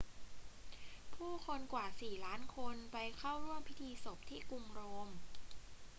[1.15, 5.07] ผู้คนกว่าสี่ล้านคนไปเข้าร่วมพิธีศพที่กรุงโรม